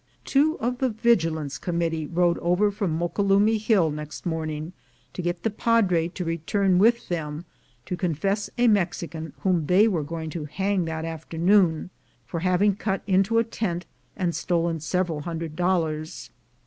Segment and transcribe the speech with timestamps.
[0.25, 4.73] Two of the Vigilance Committee rode over from Moquelumne Hill next morning,
[5.13, 7.45] to get the Padre to return with them
[7.85, 11.91] to confess a Mexican whom they were going to hang that afternoon,
[12.25, 13.85] for having cut into a tent
[14.17, 16.31] and stolen several hundred dollars.